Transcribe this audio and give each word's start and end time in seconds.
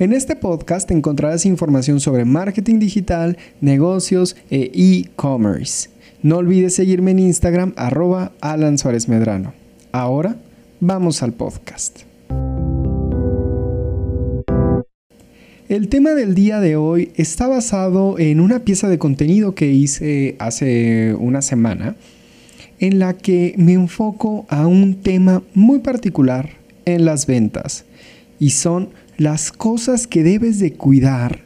En 0.00 0.12
este 0.12 0.36
podcast 0.36 0.88
encontrarás 0.92 1.44
información 1.44 1.98
sobre 1.98 2.24
marketing 2.24 2.78
digital, 2.78 3.36
negocios 3.60 4.36
e 4.48 4.70
e-commerce. 4.72 5.90
No 6.22 6.36
olvides 6.36 6.76
seguirme 6.76 7.10
en 7.10 7.18
Instagram 7.18 7.72
arroba 7.76 8.30
Alan 8.40 8.78
Suárez 8.78 9.08
Medrano. 9.08 9.54
Ahora 9.90 10.36
vamos 10.78 11.24
al 11.24 11.32
podcast. 11.32 12.02
El 15.68 15.88
tema 15.88 16.10
del 16.10 16.36
día 16.36 16.60
de 16.60 16.76
hoy 16.76 17.10
está 17.16 17.48
basado 17.48 18.20
en 18.20 18.38
una 18.38 18.60
pieza 18.60 18.88
de 18.88 18.98
contenido 18.98 19.56
que 19.56 19.72
hice 19.72 20.36
hace 20.38 21.16
una 21.18 21.42
semana 21.42 21.96
en 22.78 23.00
la 23.00 23.14
que 23.14 23.56
me 23.58 23.72
enfoco 23.72 24.46
a 24.48 24.68
un 24.68 25.02
tema 25.02 25.42
muy 25.54 25.80
particular 25.80 26.50
en 26.84 27.04
las 27.04 27.26
ventas 27.26 27.84
y 28.38 28.50
son 28.50 28.90
las 29.18 29.52
cosas 29.52 30.06
que 30.06 30.22
debes 30.22 30.58
de 30.60 30.72
cuidar 30.72 31.40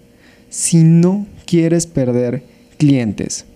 si 0.50 0.84
no 0.84 1.26
quieres 1.46 1.86
perder 1.86 2.44
clientes. 2.76 3.46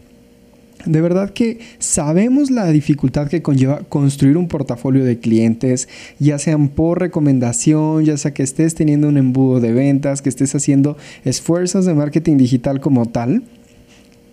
De 0.86 1.00
verdad 1.00 1.30
que 1.30 1.58
sabemos 1.78 2.50
la 2.50 2.66
dificultad 2.68 3.28
que 3.28 3.42
conlleva 3.42 3.80
construir 3.88 4.36
un 4.36 4.48
portafolio 4.48 5.04
de 5.04 5.18
clientes, 5.18 5.88
ya 6.18 6.38
sean 6.38 6.68
por 6.68 7.00
recomendación, 7.00 8.04
ya 8.04 8.16
sea 8.16 8.32
que 8.32 8.44
estés 8.44 8.74
teniendo 8.74 9.08
un 9.08 9.18
embudo 9.18 9.60
de 9.60 9.72
ventas, 9.72 10.22
que 10.22 10.28
estés 10.28 10.54
haciendo 10.54 10.96
esfuerzos 11.24 11.86
de 11.86 11.94
marketing 11.94 12.36
digital 12.36 12.80
como 12.80 13.06
tal. 13.06 13.42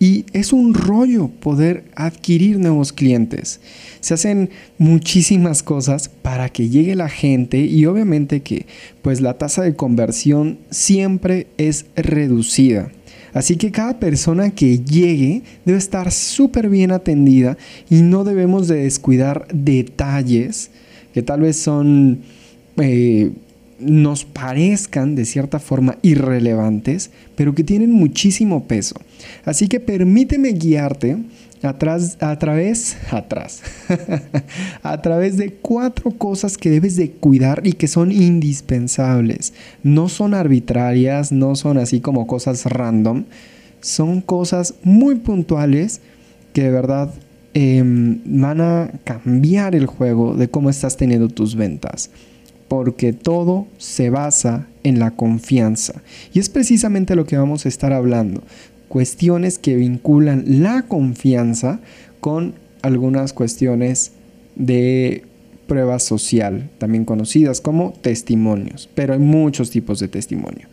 Y 0.04 0.26
es 0.34 0.52
un 0.52 0.74
rollo 0.74 1.28
poder 1.28 1.84
adquirir 1.94 2.58
nuevos 2.58 2.92
clientes. 2.92 3.58
Se 4.00 4.12
hacen 4.12 4.50
muchísimas 4.76 5.62
cosas 5.62 6.10
para 6.10 6.50
que 6.50 6.68
llegue 6.68 6.94
la 6.94 7.08
gente 7.08 7.60
y 7.60 7.86
obviamente 7.86 8.42
que 8.42 8.66
pues 9.00 9.22
la 9.22 9.38
tasa 9.38 9.62
de 9.62 9.76
conversión 9.76 10.58
siempre 10.68 11.46
es 11.56 11.86
reducida. 11.96 12.92
Así 13.32 13.56
que 13.56 13.72
cada 13.72 13.98
persona 13.98 14.50
que 14.50 14.78
llegue 14.80 15.40
debe 15.64 15.78
estar 15.78 16.12
súper 16.12 16.68
bien 16.68 16.90
atendida 16.90 17.56
y 17.88 18.02
no 18.02 18.24
debemos 18.24 18.68
de 18.68 18.82
descuidar 18.82 19.48
detalles 19.54 20.70
que 21.14 21.22
tal 21.22 21.40
vez 21.40 21.56
son 21.56 22.20
eh, 22.76 23.32
nos 23.78 24.24
parezcan 24.24 25.14
de 25.14 25.24
cierta 25.24 25.58
forma 25.58 25.98
irrelevantes, 26.02 27.10
pero 27.36 27.54
que 27.54 27.64
tienen 27.64 27.92
muchísimo 27.92 28.64
peso. 28.64 28.96
Así 29.44 29.68
que 29.68 29.80
permíteme 29.80 30.52
guiarte 30.52 31.18
atrás, 31.62 32.16
a 32.20 32.38
través, 32.38 32.96
atrás, 33.10 33.62
a 34.82 35.00
través 35.00 35.36
de 35.36 35.52
cuatro 35.54 36.10
cosas 36.12 36.58
que 36.58 36.70
debes 36.70 36.96
de 36.96 37.10
cuidar 37.10 37.66
y 37.66 37.72
que 37.72 37.88
son 37.88 38.12
indispensables. 38.12 39.54
No 39.82 40.08
son 40.08 40.34
arbitrarias, 40.34 41.32
no 41.32 41.56
son 41.56 41.78
así 41.78 42.00
como 42.00 42.26
cosas 42.26 42.66
random, 42.66 43.24
son 43.80 44.20
cosas 44.20 44.74
muy 44.82 45.16
puntuales 45.16 46.00
que 46.52 46.64
de 46.64 46.70
verdad 46.70 47.12
em, 47.54 48.20
van 48.24 48.60
a 48.60 48.90
cambiar 49.04 49.74
el 49.74 49.86
juego 49.86 50.34
de 50.34 50.48
cómo 50.48 50.70
estás 50.70 50.96
teniendo 50.96 51.28
tus 51.28 51.56
ventas 51.56 52.10
porque 52.74 53.12
todo 53.12 53.68
se 53.78 54.10
basa 54.10 54.66
en 54.82 54.98
la 54.98 55.12
confianza. 55.12 56.02
Y 56.32 56.40
es 56.40 56.48
precisamente 56.48 57.14
lo 57.14 57.24
que 57.24 57.36
vamos 57.36 57.64
a 57.64 57.68
estar 57.68 57.92
hablando. 57.92 58.42
Cuestiones 58.88 59.58
que 59.60 59.76
vinculan 59.76 60.42
la 60.60 60.82
confianza 60.82 61.78
con 62.18 62.54
algunas 62.82 63.32
cuestiones 63.32 64.10
de 64.56 65.22
prueba 65.68 66.00
social, 66.00 66.68
también 66.78 67.04
conocidas 67.04 67.60
como 67.60 67.92
testimonios, 67.92 68.90
pero 68.92 69.12
hay 69.12 69.20
muchos 69.20 69.70
tipos 69.70 70.00
de 70.00 70.08
testimonio. 70.08 70.66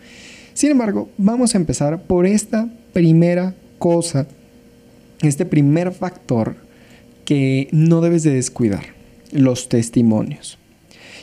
Sin 0.56 0.72
embargo, 0.72 1.08
vamos 1.20 1.54
a 1.54 1.60
empezar 1.60 2.02
por 2.02 2.26
esta 2.26 2.68
primera 2.94 3.54
cosa, 3.78 4.26
este 5.22 5.46
primer 5.46 5.92
factor 5.92 6.56
que 7.26 7.70
no 7.72 8.02
debes 8.02 8.24
de 8.24 8.32
descuidar, 8.32 8.86
los 9.32 9.70
testimonios. 9.70 10.58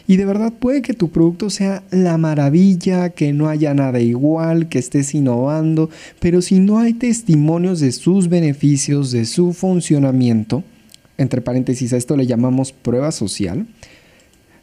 Y 0.08 0.16
de 0.16 0.24
verdad 0.24 0.54
puede 0.58 0.80
que 0.80 0.94
tu 0.94 1.10
producto 1.10 1.50
sea 1.50 1.82
la 1.90 2.16
maravilla, 2.16 3.10
que 3.10 3.34
no 3.34 3.46
haya 3.46 3.74
nada 3.74 4.00
igual, 4.00 4.70
que 4.70 4.78
estés 4.78 5.14
innovando, 5.14 5.90
pero 6.18 6.40
si 6.40 6.60
no 6.60 6.78
hay 6.78 6.94
testimonios 6.94 7.78
de 7.80 7.92
sus 7.92 8.30
beneficios, 8.30 9.10
de 9.10 9.26
su 9.26 9.52
funcionamiento, 9.52 10.64
entre 11.18 11.42
paréntesis 11.42 11.92
a 11.92 11.98
esto 11.98 12.16
le 12.16 12.26
llamamos 12.26 12.72
prueba 12.72 13.12
social, 13.12 13.66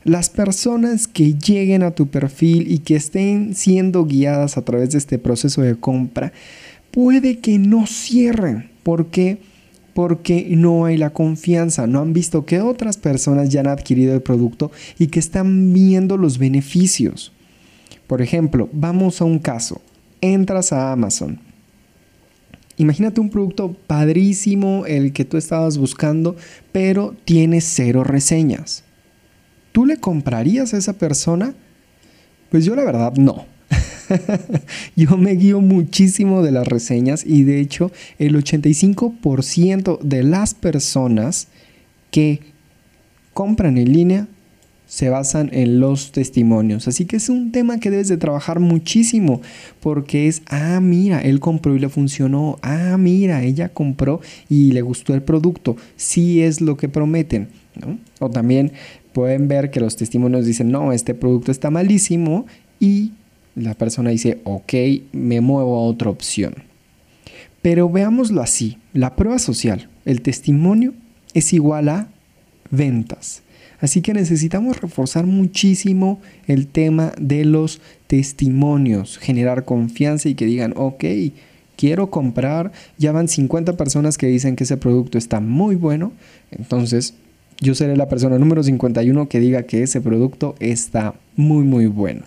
las 0.04 0.32
personas 0.32 1.08
que 1.08 1.36
lleguen 1.36 1.84
a 1.84 1.92
tu 1.92 2.08
perfil 2.08 2.72
y 2.72 2.80
que 2.80 2.96
estén 2.96 3.54
siendo 3.54 4.06
guiadas 4.06 4.58
a 4.58 4.66
través 4.66 4.92
de 4.92 4.98
este 4.98 5.20
proceso 5.20 5.62
de 5.62 5.76
compra, 5.76 6.34
puede 6.90 7.38
que 7.38 7.60
no 7.60 7.86
cierren. 7.86 8.72
¿Por 8.82 9.12
qué? 9.12 9.38
Porque 9.96 10.46
no 10.50 10.84
hay 10.84 10.98
la 10.98 11.12
confianza, 11.12 11.88
no 11.88 12.02
han 12.02 12.12
visto 12.12 12.46
que 12.46 12.60
otras 12.60 12.98
personas 12.98 13.48
ya 13.48 13.62
han 13.62 13.68
adquirido 13.68 14.14
el 14.14 14.22
producto 14.22 14.70
y 15.00 15.08
que 15.08 15.20
están 15.20 15.72
viendo 15.74 16.18
los 16.18 16.38
beneficios. 16.38 17.32
Por 18.06 18.22
ejemplo, 18.22 18.68
vamos 18.74 19.22
a 19.22 19.24
un 19.24 19.40
caso, 19.40 19.82
entras 20.20 20.74
a 20.74 20.92
Amazon. 20.92 21.40
Imagínate 22.76 23.22
un 23.22 23.30
producto 23.30 23.72
padrísimo, 23.88 24.86
el 24.86 25.14
que 25.14 25.24
tú 25.24 25.38
estabas 25.38 25.78
buscando, 25.78 26.36
pero 26.74 27.16
tiene 27.24 27.62
cero 27.62 28.04
reseñas. 28.04 28.84
¿Tú 29.72 29.86
le 29.86 29.96
comprarías 29.96 30.74
a 30.74 30.78
esa 30.78 30.98
persona? 30.98 31.56
Pues 32.52 32.66
yo 32.66 32.76
la 32.76 32.84
verdad 32.84 33.14
no. 33.14 33.46
yo 34.96 35.18
me 35.18 35.32
guío 35.32 35.62
muchísimo 35.62 36.42
de 36.42 36.52
las 36.52 36.68
reseñas 36.68 37.26
y 37.26 37.44
de 37.44 37.60
hecho 37.60 37.92
el 38.20 38.36
85% 38.36 40.00
de 40.00 40.24
las 40.24 40.54
personas 40.54 41.48
que 42.12 42.40
compran 43.34 43.78
en 43.78 43.92
línea 43.92 44.28
se 44.88 45.10
basan 45.10 45.50
en 45.52 45.80
los 45.80 46.12
testimonios. 46.12 46.88
Así 46.88 47.06
que 47.06 47.18
es 47.18 47.30
un 47.30 47.52
tema 47.52 47.80
que 47.80 47.90
debes 47.90 48.08
de 48.08 48.18
trabajar 48.18 48.60
muchísimo 48.60 49.42
porque 49.82 50.28
es, 50.28 50.42
ah, 50.48 50.80
mira, 50.80 51.22
él 51.22 51.40
compró 51.40 51.76
y 51.76 51.80
le 51.80 51.90
funcionó. 51.90 52.58
Ah, 52.62 52.96
mira, 52.98 53.44
ella 53.44 53.70
compró 53.70 54.22
y 54.48 54.72
le 54.72 54.82
gustó 54.82 55.14
el 55.14 55.24
producto. 55.24 55.76
Sí 55.96 56.42
es 56.42 56.62
lo 56.62 56.78
que 56.78 56.88
prometen. 56.88 57.50
O 58.20 58.30
también 58.30 58.72
pueden 59.12 59.48
ver 59.48 59.72
que 59.72 59.80
los 59.80 59.96
testimonios 59.96 60.46
dicen, 60.46 60.72
no, 60.72 60.94
este 60.94 61.14
producto 61.14 61.52
está 61.52 61.72
malísimo 61.72 62.46
y 62.80 63.12
la 63.56 63.74
persona 63.74 64.10
dice, 64.10 64.40
ok, 64.44 64.74
me 65.12 65.42
muevo 65.42 65.78
a 65.78 65.84
otra 65.84 66.10
opción. 66.10 66.56
Pero 67.62 67.90
veámoslo 67.90 68.42
así, 68.42 68.78
la 68.94 69.16
prueba 69.16 69.40
social, 69.40 69.90
el 70.06 70.22
testimonio 70.22 70.94
es 71.34 71.54
igual 71.54 71.90
a 71.90 72.08
ventas. 72.70 73.42
Así 73.80 74.02
que 74.02 74.14
necesitamos 74.14 74.80
reforzar 74.80 75.26
muchísimo 75.26 76.22
el 76.48 76.68
tema 76.68 77.12
de 77.20 77.46
los 77.46 77.82
testimonios, 78.08 79.18
generar 79.18 79.66
confianza 79.66 80.30
y 80.30 80.36
que 80.36 80.46
digan, 80.46 80.74
ok, 80.76 81.04
quiero 81.76 82.10
comprar, 82.10 82.72
ya 82.98 83.12
van 83.12 83.28
50 83.28 83.78
personas 83.78 84.18
que 84.18 84.28
dicen 84.28 84.56
que 84.56 84.64
ese 84.64 84.78
producto 84.78 85.18
está 85.18 85.40
muy 85.40 85.76
bueno, 85.76 86.14
entonces 86.52 87.16
yo 87.62 87.76
seré 87.76 87.96
la 87.96 88.10
persona 88.10 88.38
número 88.38 88.64
51 88.64 89.28
que 89.28 89.40
diga 89.40 89.64
que 89.64 89.84
ese 89.84 90.02
producto 90.02 90.56
está 90.60 91.16
muy 91.36 91.64
muy 91.64 91.88
bueno. 91.88 92.24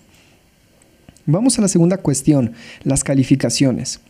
Vamos 1.31 1.59
a 1.59 1.61
la 1.61 1.69
segunda 1.69 1.99
cuestión, 1.99 2.53
las 2.85 3.05
calificaciones. 3.05 4.01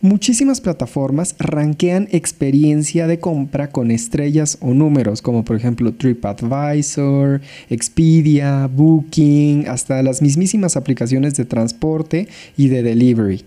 Muchísimas 0.00 0.62
plataformas 0.62 1.34
rankean 1.38 2.08
experiencia 2.12 3.06
de 3.06 3.20
compra 3.20 3.68
con 3.68 3.90
estrellas 3.90 4.56
o 4.62 4.72
números, 4.72 5.20
como 5.20 5.44
por 5.44 5.56
ejemplo 5.56 5.92
TripAdvisor, 5.92 7.42
Expedia, 7.68 8.68
Booking, 8.68 9.68
hasta 9.68 10.02
las 10.02 10.22
mismísimas 10.22 10.78
aplicaciones 10.78 11.34
de 11.34 11.44
transporte 11.44 12.26
y 12.56 12.68
de 12.68 12.82
delivery. 12.82 13.44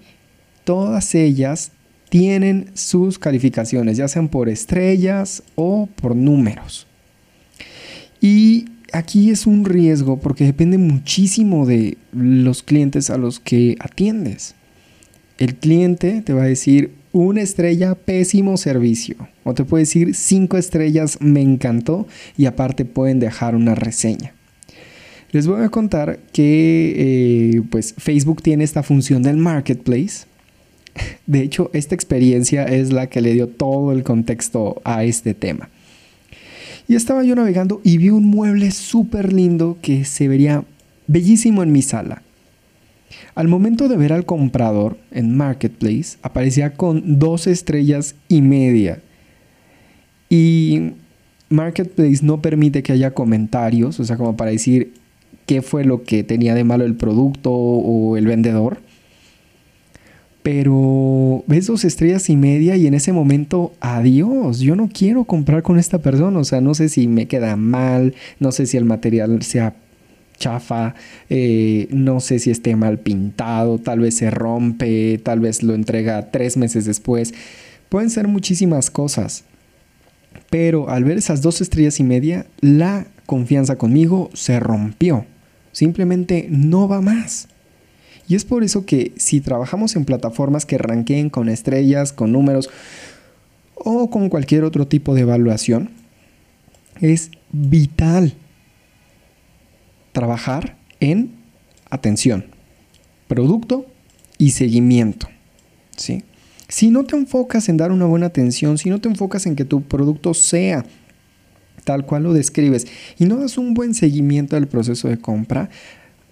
Todas 0.64 1.16
ellas 1.16 1.72
tienen 2.10 2.70
sus 2.76 3.18
calificaciones, 3.18 3.98
ya 3.98 4.08
sean 4.08 4.28
por 4.28 4.50
estrellas 4.50 5.42
o 5.56 5.90
por 5.96 6.16
números. 6.16 6.86
Y 8.22 8.66
aquí 8.94 9.30
es 9.30 9.48
un 9.48 9.66
riesgo 9.66 10.20
porque 10.20 10.46
depende 10.46 10.78
muchísimo 10.78 11.66
de 11.66 11.98
los 12.12 12.64
clientes 12.64 13.10
a 13.10 13.18
los 13.18 13.40
que 13.40 13.76
atiendes. 13.80 14.56
El 15.38 15.56
cliente 15.56 16.22
te 16.22 16.34
va 16.34 16.44
a 16.44 16.48
decir 16.48 16.92
una 17.12 17.42
estrella, 17.42 17.96
pésimo 17.96 18.58
servicio. 18.58 19.16
O 19.44 19.54
te 19.54 19.64
puede 19.64 19.84
decir 19.84 20.16
cinco 20.16 20.58
estrellas, 20.58 21.18
me 21.22 21.42
encantó 21.42 22.08
y 22.38 22.46
aparte 22.46 22.86
pueden 22.86 23.20
dejar 23.20 23.56
una 23.56 23.76
reseña. 23.76 24.34
Les 25.32 25.48
voy 25.48 25.64
a 25.64 25.70
contar 25.70 26.20
que 26.34 26.94
eh, 27.56 27.62
pues 27.70 27.94
Facebook 27.98 28.42
tiene 28.42 28.64
esta 28.64 28.84
función 28.84 29.24
del 29.24 29.38
marketplace. 29.38 30.26
De 31.28 31.42
hecho, 31.42 31.70
esta 31.74 31.96
experiencia 31.96 32.66
es 32.66 32.92
la 32.92 33.08
que 33.08 33.22
le 33.22 33.34
dio 33.34 33.48
todo 33.48 33.92
el 33.92 34.04
contexto 34.04 34.82
a 34.84 35.04
este 35.04 35.34
tema. 35.34 35.70
Y 36.90 36.96
estaba 36.96 37.24
yo 37.24 37.36
navegando 37.36 37.82
y 37.84 38.00
vi 38.00 38.10
un 38.10 38.26
mueble 38.26 38.72
súper 38.72 39.32
lindo 39.32 39.78
que 39.80 40.06
se 40.06 40.28
vería 40.28 40.64
bellísimo 41.06 41.62
en 41.62 41.72
mi 41.72 41.84
sala. 41.84 42.24
Al 43.36 43.48
momento 43.48 43.88
de 43.88 43.96
ver 43.96 44.12
al 44.12 44.26
comprador 44.26 44.98
en 45.12 45.38
Marketplace, 45.38 46.18
aparecía 46.24 46.74
con 46.74 47.20
dos 47.20 47.46
estrellas 47.46 48.16
y 48.28 48.42
media. 48.42 49.04
Y 50.30 50.94
Marketplace 51.50 52.26
no 52.26 52.42
permite 52.42 52.82
que 52.82 52.94
haya 52.94 53.14
comentarios, 53.14 54.00
o 54.00 54.04
sea, 54.04 54.18
como 54.18 54.36
para 54.36 54.50
decir 54.50 54.94
qué 55.46 55.62
fue 55.62 55.86
lo 55.86 56.02
que 56.02 56.24
tenía 56.24 56.56
de 56.56 56.64
malo 56.64 56.86
el 56.86 56.96
producto 56.96 57.52
o 57.52 58.18
el 58.18 58.26
vendedor. 58.26 58.82
Pero 60.52 61.44
ves 61.46 61.68
dos 61.68 61.86
estrellas 61.86 62.28
y 62.28 62.36
media 62.36 62.76
y 62.76 62.88
en 62.88 62.96
ese 62.96 63.14
momento, 63.14 63.72
adiós, 63.82 64.58
yo 64.58 64.76
no 64.76 64.90
quiero 64.92 65.26
comprar 65.26 65.62
con 65.62 65.78
esta 65.78 66.00
persona. 66.00 66.40
O 66.40 66.44
sea, 66.44 66.60
no 66.60 66.74
sé 66.74 66.90
si 66.90 67.08
me 67.08 67.28
queda 67.28 67.56
mal, 67.56 68.16
no 68.40 68.52
sé 68.52 68.66
si 68.66 68.76
el 68.76 68.84
material 68.84 69.44
sea 69.44 69.76
chafa, 70.40 70.96
eh, 71.30 71.88
no 71.92 72.20
sé 72.20 72.40
si 72.40 72.50
esté 72.50 72.76
mal 72.76 72.98
pintado, 72.98 73.78
tal 73.78 74.00
vez 74.00 74.16
se 74.16 74.32
rompe, 74.32 75.20
tal 75.20 75.40
vez 75.40 75.62
lo 75.62 75.76
entrega 75.76 76.32
tres 76.32 76.58
meses 76.58 76.84
después. 76.84 77.32
Pueden 77.90 78.10
ser 78.10 78.28
muchísimas 78.28 78.90
cosas. 78.90 79.44
Pero 80.50 80.90
al 80.90 81.04
ver 81.04 81.20
esas 81.20 81.44
dos 81.44 81.62
estrellas 81.62 82.00
y 82.00 82.04
media, 82.04 82.48
la 82.60 83.06
confianza 83.28 83.76
conmigo 83.76 84.32
se 84.34 84.60
rompió. 84.60 85.28
Simplemente 85.74 86.48
no 86.50 86.88
va 86.88 87.02
más. 87.02 87.50
Y 88.30 88.36
es 88.36 88.46
por 88.46 88.64
eso 88.64 88.86
que 88.86 89.12
si 89.18 89.42
trabajamos 89.42 89.96
en 89.96 90.06
plataformas 90.06 90.68
que 90.68 90.78
ranqueen 90.78 91.32
con 91.32 91.50
estrellas, 91.50 92.14
con 92.14 92.32
números 92.32 92.70
o 93.74 94.12
con 94.12 94.30
cualquier 94.30 94.64
otro 94.64 94.88
tipo 94.88 95.16
de 95.16 95.22
evaluación, 95.22 95.90
es 97.02 97.32
vital 97.52 98.36
trabajar 100.12 100.78
en 101.00 101.32
atención, 101.90 102.46
producto 103.28 103.88
y 104.38 104.52
seguimiento. 104.52 105.28
¿sí? 105.98 106.24
Si 106.68 106.92
no 106.92 107.06
te 107.06 107.16
enfocas 107.16 107.68
en 107.68 107.78
dar 107.78 107.92
una 107.92 108.06
buena 108.06 108.28
atención, 108.28 108.78
si 108.78 108.92
no 108.92 109.02
te 109.02 109.10
enfocas 109.10 109.48
en 109.48 109.56
que 109.56 109.66
tu 109.66 109.82
producto 109.82 110.36
sea 110.36 110.86
tal 111.84 112.06
cual 112.06 112.22
lo 112.22 112.34
describes 112.34 112.86
y 113.18 113.26
no 113.26 113.38
das 113.38 113.58
un 113.58 113.74
buen 113.74 113.96
seguimiento 113.96 114.56
del 114.56 114.68
proceso 114.68 115.08
de 115.08 115.18
compra, 115.18 115.72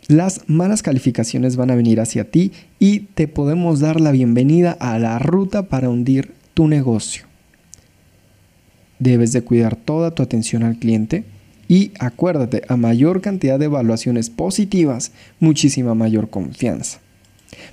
las 0.07 0.41
malas 0.47 0.83
calificaciones 0.83 1.55
van 1.55 1.71
a 1.71 1.75
venir 1.75 1.99
hacia 1.99 2.29
ti 2.29 2.51
y 2.79 2.99
te 2.99 3.27
podemos 3.27 3.79
dar 3.79 3.99
la 3.99 4.11
bienvenida 4.11 4.71
a 4.79 4.97
la 4.99 5.19
ruta 5.19 5.63
para 5.63 5.89
hundir 5.89 6.33
tu 6.53 6.67
negocio. 6.67 7.25
Debes 8.99 9.31
de 9.33 9.41
cuidar 9.41 9.75
toda 9.75 10.11
tu 10.11 10.23
atención 10.23 10.63
al 10.63 10.77
cliente 10.77 11.25
y 11.67 11.91
acuérdate, 11.99 12.63
a 12.69 12.77
mayor 12.77 13.21
cantidad 13.21 13.59
de 13.59 13.65
evaluaciones 13.65 14.29
positivas, 14.29 15.11
muchísima 15.39 15.93
mayor 15.93 16.29
confianza. 16.29 16.99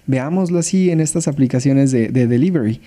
Veámoslo 0.06 0.58
así 0.58 0.90
en 0.90 1.00
estas 1.00 1.28
aplicaciones 1.28 1.92
de, 1.92 2.08
delivery. 2.08 2.80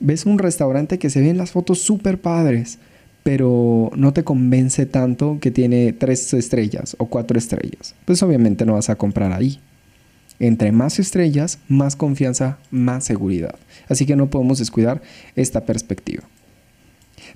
Ves 0.00 0.26
un 0.26 0.38
restaurante 0.38 0.98
que 0.98 1.10
se 1.10 1.20
ven 1.20 1.38
las 1.38 1.50
fotos 1.50 1.80
súper 1.80 2.20
padres, 2.20 2.78
pero 3.24 3.90
no 3.96 4.12
te 4.12 4.22
convence 4.22 4.84
tanto 4.86 5.38
que 5.40 5.50
tiene 5.50 5.92
tres 5.94 6.32
estrellas 6.34 6.94
o 6.98 7.06
cuatro 7.06 7.38
estrellas. 7.38 7.96
Pues 8.04 8.22
obviamente 8.22 8.66
no 8.66 8.74
vas 8.74 8.90
a 8.90 8.96
comprar 8.96 9.32
ahí. 9.32 9.60
Entre 10.38 10.72
más 10.72 10.98
estrellas, 10.98 11.58
más 11.66 11.96
confianza, 11.96 12.58
más 12.70 13.04
seguridad. 13.04 13.54
Así 13.88 14.04
que 14.04 14.14
no 14.14 14.28
podemos 14.28 14.58
descuidar 14.58 15.00
esta 15.36 15.64
perspectiva. 15.64 16.24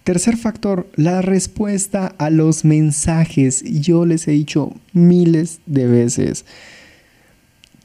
Tercer 0.04 0.36
factor, 0.36 0.90
la 0.94 1.22
respuesta 1.22 2.14
a 2.18 2.28
los 2.28 2.66
mensajes. 2.66 3.64
Yo 3.64 4.04
les 4.04 4.28
he 4.28 4.32
dicho 4.32 4.74
miles 4.92 5.60
de 5.64 5.86
veces 5.86 6.44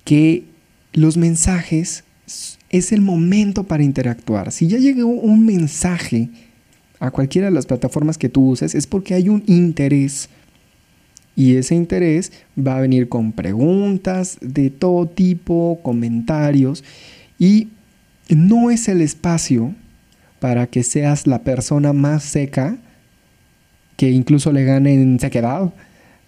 que 0.03 0.43
los 0.91 1.15
mensajes 1.15 2.03
es 2.69 2.91
el 2.91 2.99
momento 2.99 3.63
para 3.63 3.83
interactuar. 3.83 4.51
Si 4.51 4.67
ya 4.67 4.77
llegó 4.77 5.07
un 5.07 5.45
mensaje 5.45 6.29
a 7.03 7.11
cualquiera 7.11 7.49
de 7.49 7.53
las 7.53 7.65
plataformas 7.65 8.17
que 8.17 8.29
tú 8.29 8.47
uses, 8.47 8.75
es 8.75 8.87
porque 8.87 9.13
hay 9.13 9.27
un 9.27 9.43
interés. 9.45 10.29
Y 11.35 11.57
ese 11.57 11.75
interés 11.75 12.31
va 12.57 12.77
a 12.77 12.81
venir 12.81 13.09
con 13.09 13.33
preguntas 13.33 14.37
de 14.39 14.69
todo 14.69 15.05
tipo, 15.05 15.81
comentarios. 15.83 16.81
Y 17.37 17.67
no 18.29 18.71
es 18.71 18.87
el 18.87 19.01
espacio 19.01 19.75
para 20.39 20.67
que 20.67 20.81
seas 20.83 21.27
la 21.27 21.43
persona 21.43 21.91
más 21.91 22.23
seca 22.23 22.77
que 23.97 24.09
incluso 24.09 24.53
le 24.53 24.63
gane 24.63 24.93
en 24.93 25.19
sequedad 25.19 25.73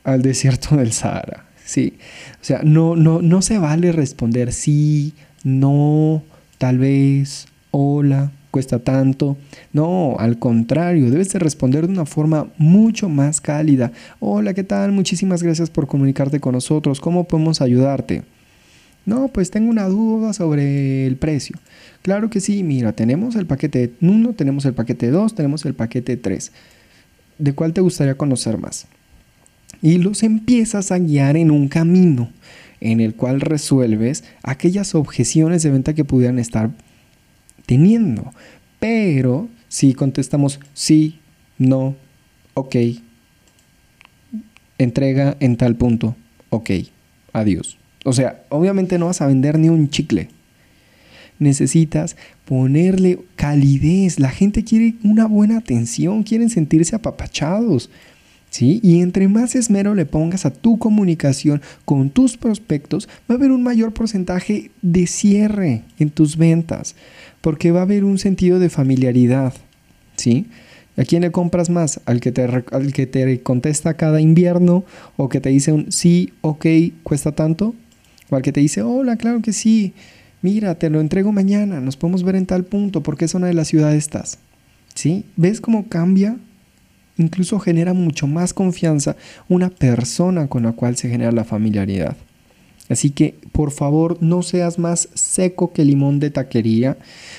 al 0.03 0.21
desierto 0.21 0.75
del 0.75 0.91
Sahara. 0.91 1.45
Sí. 1.63 1.93
O 2.41 2.43
sea, 2.43 2.59
no, 2.65 2.97
no, 2.97 3.21
no 3.21 3.41
se 3.41 3.59
vale 3.59 3.93
responder 3.93 4.51
sí, 4.51 5.13
no, 5.45 6.21
tal 6.57 6.79
vez, 6.79 7.47
hola, 7.71 8.33
cuesta 8.55 8.79
tanto. 8.79 9.35
No, 9.73 10.15
al 10.17 10.39
contrario, 10.39 11.11
debes 11.11 11.33
de 11.33 11.39
responder 11.39 11.87
de 11.87 11.91
una 11.91 12.05
forma 12.05 12.47
mucho 12.57 13.09
más 13.09 13.41
cálida. 13.41 13.91
Hola, 14.21 14.53
¿qué 14.53 14.63
tal? 14.63 14.93
Muchísimas 14.93 15.43
gracias 15.43 15.69
por 15.69 15.87
comunicarte 15.87 16.39
con 16.39 16.53
nosotros. 16.53 17.01
¿Cómo 17.01 17.25
podemos 17.25 17.59
ayudarte? 17.59 18.23
No, 19.05 19.27
pues 19.27 19.51
tengo 19.51 19.69
una 19.69 19.89
duda 19.89 20.31
sobre 20.31 21.05
el 21.05 21.17
precio. 21.17 21.57
Claro 22.01 22.29
que 22.29 22.39
sí, 22.39 22.63
mira, 22.63 22.93
tenemos 22.93 23.35
el 23.35 23.45
paquete 23.45 23.91
1, 23.99 24.35
tenemos 24.35 24.63
el 24.63 24.73
paquete 24.73 25.11
2, 25.11 25.35
tenemos 25.35 25.65
el 25.65 25.73
paquete 25.73 26.15
3. 26.15 26.53
¿De 27.37 27.51
cuál 27.51 27.73
te 27.73 27.81
gustaría 27.81 28.15
conocer 28.15 28.57
más? 28.57 28.87
y 29.81 29.97
los 29.97 30.23
empiezas 30.23 30.93
a 30.93 30.97
guiar 30.99 31.35
en 31.35 31.51
un 31.51 31.67
camino 31.67 32.29
en 32.79 33.01
el 33.01 33.15
cual 33.15 33.41
resuelves 33.41 34.23
aquellas 34.43 34.95
objeciones 34.95 35.61
de 35.63 35.71
venta 35.71 35.93
que 35.93 36.05
pudieran 36.05 36.39
estar 36.39 36.71
teniendo. 37.65 38.33
Pero 38.79 39.47
si 39.67 39.93
contestamos 39.93 40.59
sí, 40.73 41.19
no, 41.57 41.95
ok, 42.53 42.75
entrega 44.77 45.37
en 45.39 45.57
tal 45.57 45.75
punto, 45.75 46.15
ok, 46.49 46.69
adiós. 47.33 47.77
O 48.03 48.13
sea, 48.13 48.43
obviamente 48.49 48.99
no 48.99 49.07
vas 49.07 49.21
a 49.21 49.27
vender 49.27 49.57
ni 49.57 49.69
un 49.69 49.89
chicle. 49.89 50.29
Necesitas 51.39 52.15
ponerle 52.45 53.19
calidez. 53.35 54.19
La 54.19 54.29
gente 54.29 54.63
quiere 54.63 54.93
una 55.03 55.25
buena 55.25 55.57
atención, 55.57 56.23
quieren 56.23 56.49
sentirse 56.49 56.95
apapachados. 56.95 57.89
Y 58.61 59.01
entre 59.01 59.27
más 59.27 59.55
esmero 59.55 59.95
le 59.95 60.05
pongas 60.05 60.45
a 60.45 60.51
tu 60.51 60.77
comunicación 60.77 61.61
con 61.83 62.09
tus 62.09 62.37
prospectos, 62.37 63.07
va 63.29 63.35
a 63.35 63.37
haber 63.37 63.51
un 63.51 63.63
mayor 63.63 63.93
porcentaje 63.93 64.71
de 64.81 65.07
cierre 65.07 65.83
en 65.99 66.09
tus 66.09 66.37
ventas, 66.37 66.95
porque 67.41 67.71
va 67.71 67.79
a 67.79 67.83
haber 67.83 68.03
un 68.03 68.17
sentido 68.17 68.59
de 68.59 68.69
familiaridad, 68.69 69.53
¿sí? 70.15 70.45
¿A 70.97 71.03
quién 71.03 71.23
le 71.23 71.31
compras 71.31 71.69
más? 71.69 71.99
¿Al 72.05 72.21
que, 72.21 72.31
te, 72.31 72.43
¿Al 72.43 72.93
que 72.93 73.05
te 73.05 73.41
contesta 73.41 73.95
cada 73.95 74.21
invierno 74.21 74.85
o 75.17 75.27
que 75.27 75.41
te 75.41 75.49
dice 75.49 75.73
un 75.73 75.91
sí, 75.91 76.31
ok, 76.41 76.65
cuesta 77.03 77.33
tanto? 77.33 77.75
¿O 78.29 78.35
al 78.35 78.41
que 78.41 78.53
te 78.53 78.61
dice, 78.61 78.81
hola, 78.81 79.17
claro 79.17 79.41
que 79.41 79.51
sí, 79.51 79.93
mira, 80.41 80.75
te 80.75 80.89
lo 80.89 81.01
entrego 81.01 81.31
mañana, 81.31 81.81
nos 81.81 81.97
podemos 81.97 82.23
ver 82.23 82.35
en 82.35 82.45
tal 82.45 82.63
punto, 82.63 83.03
¿por 83.03 83.17
qué 83.17 83.27
zona 83.27 83.47
de 83.47 83.53
la 83.53 83.65
ciudad 83.65 83.93
estás? 83.93 84.39
¿Sí? 84.93 85.25
¿Ves 85.35 85.59
cómo 85.59 85.89
cambia 85.89 86.37
incluso 87.17 87.59
genera 87.59 87.93
mucho 87.93 88.27
más 88.27 88.53
confianza 88.53 89.15
una 89.47 89.69
persona 89.69 90.47
con 90.47 90.63
la 90.63 90.73
cual 90.73 90.97
se 90.97 91.09
genera 91.09 91.31
la 91.31 91.43
familiaridad. 91.43 92.15
Así 92.87 93.09
que 93.09 93.35
por 93.51 93.71
favor 93.71 94.19
no 94.21 94.43
seas 94.43 94.77
más 94.77 95.09
seco 95.15 95.73
que 95.73 95.81
el 95.81 95.87
limón 95.87 96.19
de 96.19 96.29
taquería, 96.29 96.97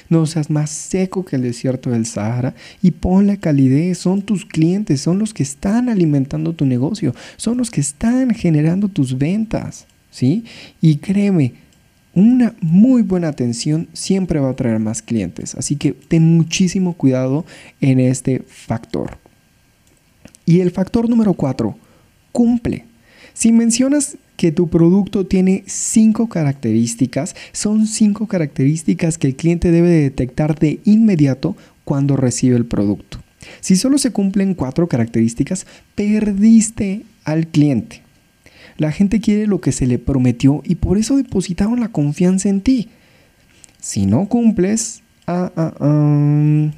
no 0.08 0.26
seas 0.26 0.50
más 0.50 0.70
seco 0.70 1.24
que 1.24 1.36
el 1.36 1.42
desierto 1.42 1.90
del 1.90 2.04
Sahara 2.04 2.54
y 2.82 2.90
ponle 2.90 3.38
calidez, 3.38 3.98
son 3.98 4.22
tus 4.22 4.44
clientes, 4.44 5.00
son 5.00 5.20
los 5.20 5.32
que 5.32 5.44
están 5.44 5.88
alimentando 5.88 6.52
tu 6.52 6.66
negocio, 6.66 7.14
son 7.36 7.58
los 7.58 7.70
que 7.70 7.80
están 7.80 8.34
generando 8.34 8.88
tus 8.88 9.18
ventas, 9.18 9.86
¿sí? 10.10 10.44
Y 10.80 10.96
créeme, 10.96 11.54
una 12.12 12.54
muy 12.60 13.02
buena 13.02 13.28
atención 13.28 13.88
siempre 13.92 14.40
va 14.40 14.50
a 14.50 14.56
traer 14.56 14.80
más 14.80 15.00
clientes, 15.00 15.54
así 15.54 15.76
que 15.76 15.92
ten 15.92 16.24
muchísimo 16.24 16.94
cuidado 16.94 17.44
en 17.80 18.00
este 18.00 18.42
factor. 18.48 19.18
Y 20.46 20.60
el 20.60 20.70
factor 20.70 21.08
número 21.10 21.34
cuatro, 21.34 21.76
cumple. 22.32 22.84
Si 23.34 23.52
mencionas 23.52 24.16
que 24.36 24.52
tu 24.52 24.68
producto 24.68 25.26
tiene 25.26 25.64
cinco 25.66 26.28
características, 26.28 27.34
son 27.52 27.86
cinco 27.86 28.26
características 28.28 29.18
que 29.18 29.26
el 29.28 29.36
cliente 29.36 29.70
debe 29.70 29.90
detectar 29.90 30.58
de 30.58 30.80
inmediato 30.84 31.56
cuando 31.84 32.16
recibe 32.16 32.56
el 32.56 32.64
producto. 32.64 33.18
Si 33.60 33.76
solo 33.76 33.98
se 33.98 34.10
cumplen 34.10 34.54
cuatro 34.54 34.88
características, 34.88 35.66
perdiste 35.94 37.04
al 37.24 37.48
cliente. 37.48 38.02
La 38.78 38.92
gente 38.92 39.20
quiere 39.20 39.46
lo 39.46 39.60
que 39.60 39.72
se 39.72 39.86
le 39.86 39.98
prometió 39.98 40.62
y 40.64 40.76
por 40.76 40.98
eso 40.98 41.16
depositaron 41.16 41.80
la 41.80 41.88
confianza 41.88 42.48
en 42.48 42.60
ti. 42.60 42.88
Si 43.80 44.04
no 44.04 44.28
cumples, 44.28 45.02
ah, 45.26 45.52
ah, 45.56 45.74
ah, 45.80 46.70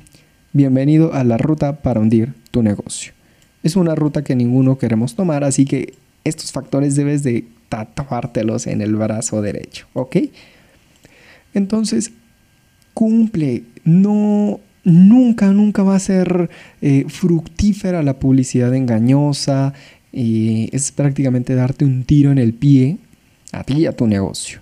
bienvenido 0.53 1.13
a 1.13 1.25
la 1.25 1.39
ruta 1.39 1.83
para 1.83 2.01
hundir 2.01 2.35
tu 2.51 2.63
negocio. 2.63 3.18
Es 3.63 3.77
una 3.77 3.95
ruta 3.95 4.23
que 4.23 4.37
ninguno 4.37 4.79
queremos 4.79 5.15
tomar, 5.15 5.45
así 5.45 5.65
que 5.65 5.95
estos 6.25 6.53
factores 6.53 6.95
debes 6.97 7.23
de 7.23 7.47
tatuártelos 7.69 8.67
en 8.67 8.81
el 8.81 8.97
brazo 8.97 9.43
derecho, 9.43 9.87
¿ok? 9.93 10.17
Entonces, 11.55 12.13
cumple, 12.95 13.65
no, 13.85 14.61
nunca, 14.85 15.53
nunca 15.53 15.83
va 15.83 15.97
a 15.97 16.01
ser 16.01 16.51
eh, 16.81 17.05
fructífera 17.09 18.03
la 18.03 18.19
publicidad 18.19 18.75
engañosa, 18.75 19.75
y 20.13 20.75
es 20.75 20.93
prácticamente 20.93 21.55
darte 21.55 21.85
un 21.85 22.05
tiro 22.05 22.33
en 22.33 22.39
el 22.39 22.55
pie 22.55 22.99
a 23.53 23.65
ti 23.65 23.75
y 23.75 23.87
a 23.87 23.93
tu 23.93 24.07
negocio. 24.07 24.61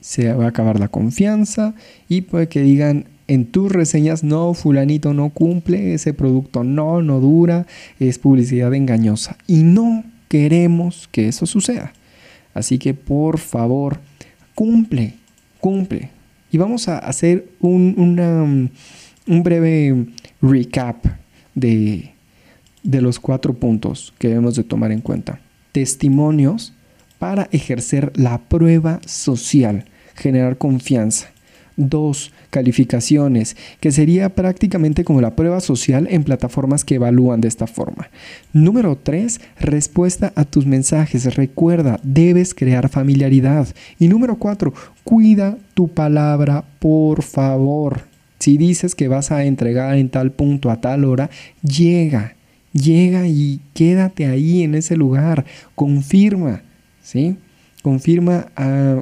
Se 0.00 0.32
va 0.32 0.46
a 0.46 0.48
acabar 0.48 0.78
la 0.78 0.88
confianza 0.88 1.74
y 2.08 2.22
puede 2.22 2.48
que 2.48 2.60
digan 2.60 3.06
en 3.26 3.46
tus 3.46 3.72
reseñas, 3.72 4.22
no, 4.22 4.54
fulanito 4.54 5.14
no 5.14 5.30
cumple, 5.30 5.94
ese 5.94 6.12
producto 6.12 6.64
no, 6.64 7.02
no 7.02 7.20
dura, 7.20 7.66
es 7.98 8.18
publicidad 8.18 8.74
engañosa. 8.74 9.36
Y 9.46 9.62
no 9.62 10.04
queremos 10.28 11.08
que 11.10 11.28
eso 11.28 11.46
suceda. 11.46 11.92
Así 12.52 12.78
que 12.78 12.94
por 12.94 13.38
favor, 13.38 13.98
cumple, 14.54 15.14
cumple. 15.60 16.10
Y 16.50 16.58
vamos 16.58 16.88
a 16.88 16.98
hacer 16.98 17.48
un, 17.60 18.70
breve 19.26 20.06
recap 20.40 21.04
de, 21.54 22.12
de 22.82 23.00
los 23.00 23.18
cuatro 23.18 23.54
puntos 23.54 24.14
que 24.18 24.28
debemos 24.28 24.54
de 24.54 24.64
tomar 24.64 24.92
en 24.92 25.00
cuenta. 25.00 25.40
Testimonios 25.72 26.72
para 27.18 27.48
ejercer 27.50 28.12
la 28.14 28.38
prueba 28.38 29.00
social, 29.06 29.86
generar 30.14 30.58
confianza. 30.58 31.33
Dos, 31.76 32.32
calificaciones, 32.50 33.56
que 33.80 33.90
sería 33.90 34.28
prácticamente 34.34 35.02
como 35.02 35.20
la 35.20 35.34
prueba 35.34 35.60
social 35.60 36.06
en 36.08 36.22
plataformas 36.22 36.84
que 36.84 36.96
evalúan 36.96 37.40
de 37.40 37.48
esta 37.48 37.66
forma. 37.66 38.10
Número 38.52 38.96
tres, 38.96 39.40
respuesta 39.58 40.32
a 40.36 40.44
tus 40.44 40.66
mensajes. 40.66 41.34
Recuerda, 41.34 41.98
debes 42.04 42.54
crear 42.54 42.88
familiaridad. 42.88 43.68
Y 43.98 44.06
número 44.06 44.36
cuatro, 44.36 44.72
cuida 45.02 45.58
tu 45.74 45.88
palabra, 45.88 46.64
por 46.78 47.22
favor. 47.22 48.02
Si 48.38 48.56
dices 48.56 48.94
que 48.94 49.08
vas 49.08 49.32
a 49.32 49.44
entregar 49.44 49.96
en 49.96 50.10
tal 50.10 50.30
punto 50.30 50.70
a 50.70 50.80
tal 50.80 51.04
hora, 51.04 51.30
llega, 51.62 52.36
llega 52.72 53.26
y 53.26 53.60
quédate 53.72 54.26
ahí 54.26 54.62
en 54.62 54.74
ese 54.74 54.96
lugar. 54.96 55.44
Confirma, 55.74 56.62
¿sí? 57.02 57.36
Confirma 57.84 58.46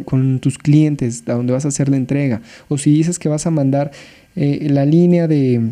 con 0.07 0.41
tus 0.41 0.59
clientes 0.59 1.23
a 1.29 1.35
dónde 1.35 1.53
vas 1.53 1.65
a 1.65 1.69
hacer 1.69 1.89
la 1.89 1.97
entrega. 1.97 2.43
O 2.69 2.79
si 2.79 2.93
dices 2.93 3.21
que 3.21 3.29
vas 3.29 3.47
a 3.47 3.53
mandar 3.53 3.93
eh, 4.35 4.67
la 4.69 4.85
línea 4.85 5.29
de 5.29 5.71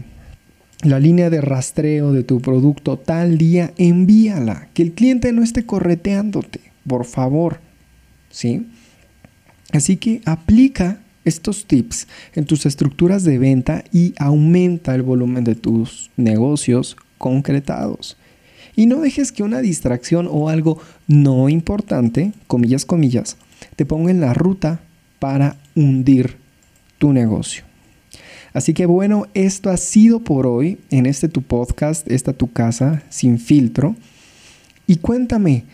la 0.82 1.00
línea 1.00 1.28
de 1.28 1.40
rastreo 1.40 2.12
de 2.12 2.22
tu 2.22 2.40
producto 2.40 2.96
tal 2.98 3.36
día, 3.36 3.72
envíala. 3.78 4.68
Que 4.74 4.82
el 4.82 4.92
cliente 4.92 5.32
no 5.32 5.42
esté 5.42 5.66
correteándote, 5.66 6.60
por 6.86 7.04
favor. 7.04 7.58
¿Sí? 8.30 8.68
Así 9.72 9.96
que 9.96 10.22
aplica 10.24 11.00
estos 11.24 11.66
tips 11.66 12.06
en 12.36 12.44
tus 12.44 12.64
estructuras 12.64 13.24
de 13.24 13.38
venta 13.38 13.82
y 13.92 14.14
aumenta 14.18 14.94
el 14.94 15.02
volumen 15.02 15.42
de 15.42 15.56
tus 15.56 16.12
negocios 16.16 16.96
concretados. 17.18 18.16
Y 18.76 18.86
no 18.86 19.00
dejes 19.00 19.32
que 19.32 19.42
una 19.42 19.60
distracción 19.60 20.28
o 20.30 20.48
algo 20.48 20.78
no 21.06 21.48
importante, 21.48 22.32
comillas, 22.46 22.84
comillas, 22.84 23.36
te 23.76 23.84
ponga 23.84 24.10
en 24.10 24.20
la 24.20 24.34
ruta 24.34 24.80
para 25.18 25.56
hundir 25.74 26.36
tu 26.98 27.12
negocio. 27.12 27.64
Así 28.52 28.74
que 28.74 28.86
bueno, 28.86 29.26
esto 29.34 29.70
ha 29.70 29.76
sido 29.76 30.20
por 30.20 30.46
hoy 30.46 30.78
en 30.90 31.06
este 31.06 31.28
tu 31.28 31.42
podcast, 31.42 32.10
esta 32.10 32.32
tu 32.32 32.52
casa 32.52 33.02
sin 33.08 33.38
filtro. 33.38 33.94
Y 34.86 34.96
cuéntame, 34.96 35.64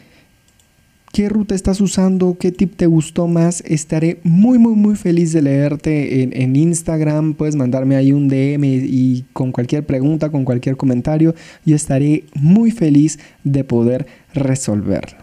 qué 1.17 1.31
ruta 1.31 1.55
estás 1.55 1.81
usando, 1.81 2.37
qué 2.39 2.53
tip 2.53 2.77
te 2.77 2.85
gustó 2.85 3.27
más. 3.27 3.63
Estaré 3.65 4.21
muy, 4.23 4.59
muy, 4.59 4.75
muy 4.75 4.97
feliz 4.97 5.33
de 5.33 5.41
leerte 5.41 6.23
en, 6.43 6.57
Instagram. 6.57 7.33
Puedes 7.33 7.57
mandarme 7.57 7.97
ahí 7.97 8.13
un 8.13 8.29
DM 8.29 8.65
y 8.67 9.25
con 9.33 9.51
cualquier 9.51 9.87
pregunta, 9.87 10.29
con 10.29 10.45
cualquier 10.45 10.77
comentario. 10.77 11.35
Yo 11.65 11.75
estaré 11.75 12.25
muy 12.35 12.71
feliz 12.71 13.19
de 13.45 13.65
poder 13.65 14.07
resolverlo. 14.35 15.17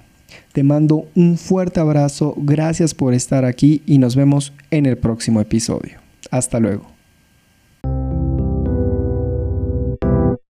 Te 0.51 0.63
mando 0.63 1.05
un 1.13 1.37
fuerte 1.37 1.79
abrazo, 1.79 2.33
gracias 2.37 2.95
por 2.95 3.13
estar 3.13 3.45
aquí 3.45 3.83
y 3.85 3.99
nos 3.99 4.15
vemos 4.15 4.51
en 4.71 4.87
el 4.87 4.97
próximo 4.97 5.41
episodio. 5.41 5.99
Hasta 6.31 6.59
luego. 6.59 6.92